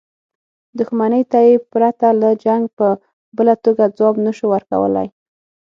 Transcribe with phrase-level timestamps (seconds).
[0.79, 2.87] دښمنۍ ته یې پرته له جنګه په
[3.37, 5.07] بله توګه ځواب نه شو ورکولای.